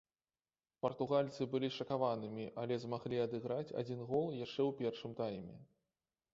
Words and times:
Партугальцы 0.85 1.47
былі 1.51 1.69
шакаванымі, 1.75 2.47
але 2.63 2.79
змаглі 2.87 3.21
адыграць 3.27 3.75
адзін 3.85 3.99
гол 4.13 4.27
яшчэ 4.45 4.59
ў 4.69 4.75
першым 4.81 5.11
тайме. 5.23 5.55